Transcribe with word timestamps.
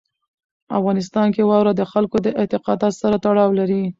افغانستان 0.79 1.27
کې 1.35 1.41
واوره 1.49 1.73
د 1.75 1.81
خلکو 1.91 2.17
د 2.21 2.27
اعتقاداتو 2.41 2.99
سره 3.01 3.15
تړاو 3.25 3.49
لري. 3.59 3.81